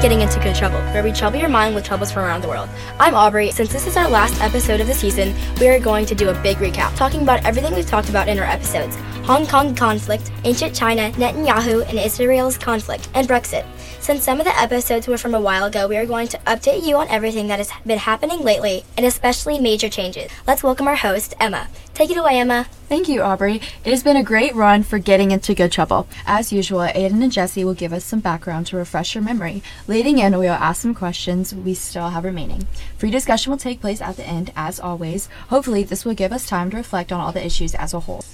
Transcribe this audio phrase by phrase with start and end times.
[0.00, 2.70] Getting Into Good Trouble, where we trouble your mind with troubles from around the world.
[2.98, 3.50] I'm Aubrey.
[3.50, 6.42] Since this is our last episode of the season, we are going to do a
[6.42, 10.74] big recap, talking about everything we've talked about in our episodes Hong Kong conflict, ancient
[10.74, 13.66] China, Netanyahu and Israel's conflict, and Brexit.
[14.00, 16.86] Since some of the episodes were from a while ago, we are going to update
[16.86, 20.32] you on everything that has been happening lately, and especially major changes.
[20.46, 21.68] Let's welcome our host, Emma.
[21.92, 22.66] Take it away, Emma.
[22.88, 23.56] Thank you, Aubrey.
[23.84, 26.08] It has been a great run for getting into good trouble.
[26.26, 29.62] As usual, Aiden and Jesse will give us some background to refresh your memory.
[29.86, 32.66] Leading in, we will ask some questions we still have remaining.
[32.96, 35.28] Free discussion will take place at the end, as always.
[35.50, 38.24] Hopefully, this will give us time to reflect on all the issues as a whole.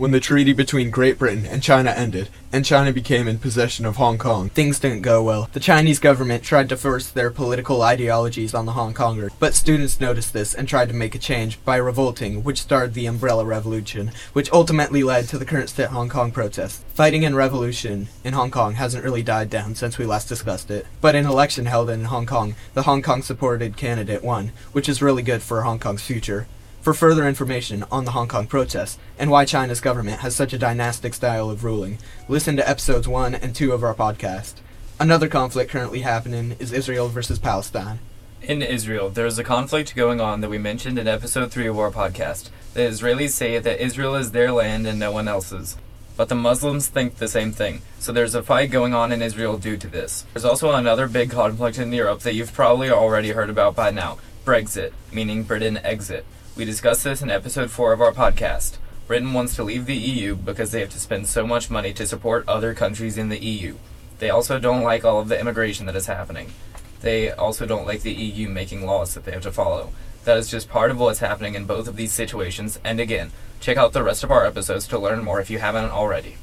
[0.00, 3.96] When the treaty between Great Britain and China ended, and China became in possession of
[3.96, 5.50] Hong Kong, things didn't go well.
[5.52, 10.00] The Chinese government tried to force their political ideologies on the Hong Kongers, but students
[10.00, 14.10] noticed this and tried to make a change by revolting, which started the Umbrella Revolution,
[14.32, 16.82] which ultimately led to the current state Hong Kong protests.
[16.94, 20.86] Fighting and revolution in Hong Kong hasn't really died down since we last discussed it,
[21.02, 25.02] but an election held in Hong Kong, the Hong Kong supported candidate won, which is
[25.02, 26.46] really good for Hong Kong's future.
[26.82, 30.58] For further information on the Hong Kong protests and why China's government has such a
[30.58, 34.54] dynastic style of ruling, listen to episodes 1 and 2 of our podcast.
[34.98, 37.98] Another conflict currently happening is Israel versus Palestine.
[38.40, 41.78] In Israel, there is a conflict going on that we mentioned in episode 3 of
[41.78, 42.48] our podcast.
[42.72, 45.76] The Israelis say that Israel is their land and no one else's.
[46.16, 49.58] But the Muslims think the same thing, so there's a fight going on in Israel
[49.58, 50.24] due to this.
[50.32, 54.16] There's also another big conflict in Europe that you've probably already heard about by now
[54.46, 56.24] Brexit, meaning Britain exit.
[56.60, 58.76] We discussed this in episode 4 of our podcast.
[59.06, 62.06] Britain wants to leave the EU because they have to spend so much money to
[62.06, 63.76] support other countries in the EU.
[64.18, 66.52] They also don't like all of the immigration that is happening.
[67.00, 69.94] They also don't like the EU making laws that they have to follow.
[70.24, 73.78] That is just part of what's happening in both of these situations, and again, check
[73.78, 76.36] out the rest of our episodes to learn more if you haven't already.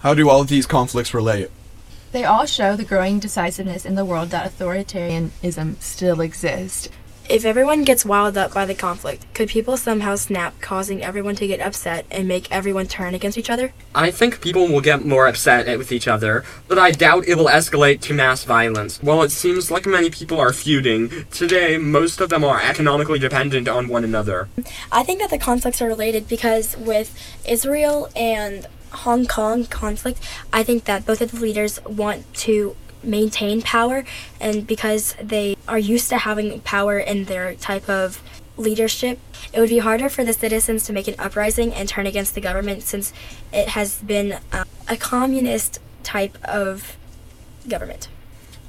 [0.00, 1.52] How do all of these conflicts relate?
[2.10, 6.88] They all show the growing decisiveness in the world that authoritarianism still exists.
[7.28, 11.46] If everyone gets wound up by the conflict, could people somehow snap, causing everyone to
[11.46, 13.72] get upset and make everyone turn against each other?
[13.94, 17.46] I think people will get more upset with each other, but I doubt it will
[17.46, 19.00] escalate to mass violence.
[19.02, 23.68] While it seems like many people are feuding, today most of them are economically dependent
[23.68, 24.48] on one another.
[24.90, 27.16] I think that the conflicts are related because with
[27.48, 30.20] Israel and Hong Kong conflict,
[30.52, 34.04] I think that both of the leaders want to maintain power
[34.40, 38.22] and because they are used to having power in their type of
[38.56, 39.18] leadership
[39.52, 42.40] it would be harder for the citizens to make an uprising and turn against the
[42.40, 43.12] government since
[43.52, 46.96] it has been uh, a communist type of
[47.68, 48.08] government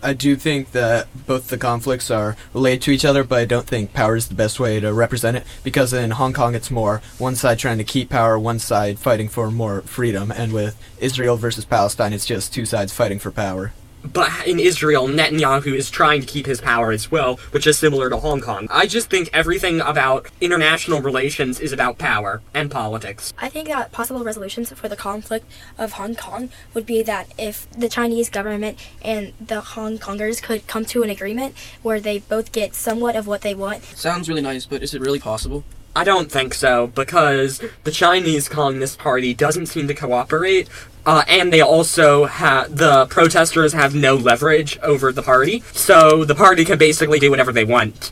[0.03, 3.65] I do think that both the conflicts are related to each other, but I don't
[3.65, 7.01] think power is the best way to represent it because in Hong Kong it's more
[7.17, 11.37] one side trying to keep power, one side fighting for more freedom, and with Israel
[11.37, 13.71] versus Palestine, it's just two sides fighting for power.
[14.11, 18.09] But in Israel, Netanyahu is trying to keep his power as well, which is similar
[18.09, 18.67] to Hong Kong.
[18.69, 23.33] I just think everything about international relations is about power and politics.
[23.37, 27.69] I think that possible resolutions for the conflict of Hong Kong would be that if
[27.71, 32.51] the Chinese government and the Hong Kongers could come to an agreement where they both
[32.51, 33.83] get somewhat of what they want.
[33.83, 35.63] Sounds really nice, but is it really possible?
[35.95, 40.67] I don't think so, because the Chinese Communist Party doesn't seem to cooperate,
[41.05, 46.35] uh, and they also have the protesters have no leverage over the party, so the
[46.35, 48.11] party can basically do whatever they want.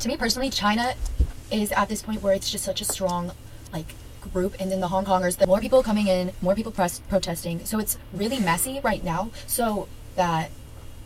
[0.00, 0.94] To me personally, China
[1.50, 3.32] is at this point where it's just such a strong,
[3.72, 3.94] like,
[4.32, 7.64] group, and then the Hong Kongers, the more people coming in, more people press- protesting.
[7.64, 9.30] So it's really messy right now.
[9.46, 10.50] So that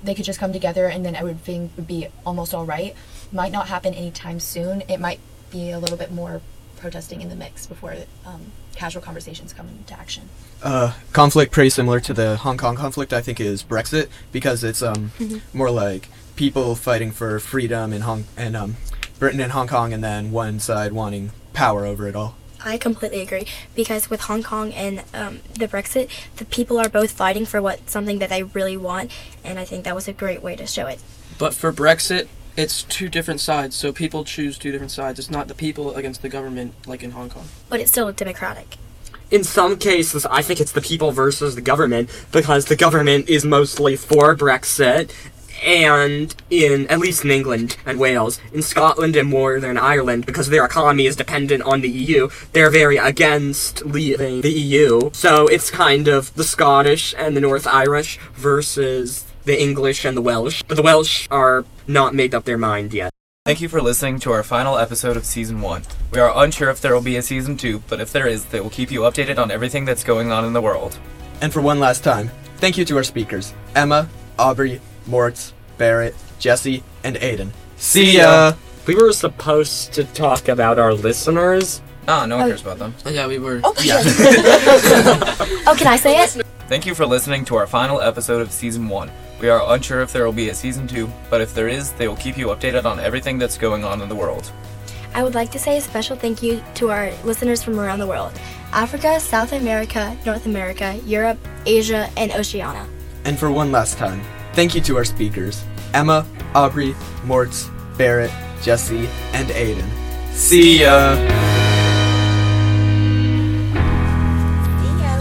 [0.02, 2.94] they could just come together and then everything would be almost all right.
[3.32, 4.82] Might not happen anytime soon.
[4.88, 6.40] It might be a little bit more
[6.76, 7.94] protesting in the mix before
[8.26, 10.28] um, casual conversations come into action.
[10.62, 14.82] Uh, conflict pretty similar to the Hong Kong conflict, I think, is Brexit because it's
[14.82, 15.12] um
[15.52, 18.76] more like people fighting for freedom in Hong and um
[19.18, 22.36] Britain and Hong Kong, and then one side wanting power over it all.
[22.64, 27.10] I completely agree because with Hong Kong and um, the Brexit, the people are both
[27.10, 29.10] fighting for what something that they really want,
[29.44, 31.00] and I think that was a great way to show it.
[31.38, 35.18] But for Brexit, it's two different sides, so people choose two different sides.
[35.18, 37.46] It's not the people against the government like in Hong Kong.
[37.68, 38.76] But it's still democratic.
[39.30, 43.44] In some cases, I think it's the people versus the government, because the government is
[43.44, 45.10] mostly for Brexit,
[45.64, 50.64] and in, at least in England and Wales, in Scotland and Northern Ireland, because their
[50.64, 55.10] economy is dependent on the EU, they're very against leaving the EU.
[55.12, 60.22] So it's kind of the Scottish and the North Irish versus the English and the
[60.22, 60.62] Welsh.
[60.66, 63.10] But the Welsh are not made up their mind yet.
[63.44, 65.82] Thank you for listening to our final episode of Season 1.
[66.12, 68.60] We are unsure if there will be a Season 2, but if there is, they
[68.60, 70.98] will keep you updated on everything that's going on in the world.
[71.42, 74.08] And for one last time, thank you to our speakers, Emma,
[74.38, 77.50] Aubrey, Mortz, Barrett, Jesse, and Aiden.
[77.76, 78.54] See ya!
[78.86, 81.82] We were supposed to talk about our listeners.
[82.08, 82.94] Ah, no one cares about them.
[83.06, 83.60] Yeah, we were.
[83.64, 84.02] Oh, yeah.
[85.66, 86.30] Oh, can I say it?
[86.68, 89.10] Thank you for listening to our final episode of season one.
[89.40, 92.08] We are unsure if there will be a season two, but if there is, they
[92.08, 94.50] will keep you updated on everything that's going on in the world.
[95.14, 98.06] I would like to say a special thank you to our listeners from around the
[98.06, 98.32] world
[98.72, 102.86] Africa, South America, North America, Europe, Asia, and Oceania.
[103.24, 104.20] And for one last time,
[104.54, 106.94] thank you to our speakers Emma, Aubrey,
[107.24, 108.32] Mortz, Barrett,
[108.62, 109.88] Jesse, and Aiden.
[110.32, 111.14] See ya!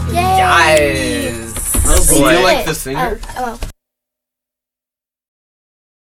[0.10, 0.38] Yay!
[0.38, 1.54] Guys!
[1.86, 3.20] Oh Do you like the singer?
[3.38, 3.70] Oh, oh.